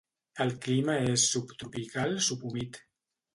El 0.45 0.53
clima 0.63 0.95
és 1.09 1.25
subtropical 1.33 2.17
subhumit. 2.29 2.81